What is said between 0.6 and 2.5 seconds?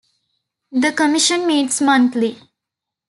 The commission meets monthly.